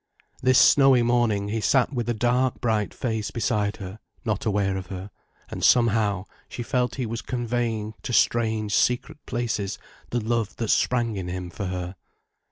[0.41, 4.87] This snowy morning, he sat with a dark bright face beside her, not aware of
[4.87, 5.11] her,
[5.49, 9.77] and somehow, she felt he was conveying to strange, secret places
[10.09, 11.95] the love that sprang in him for her.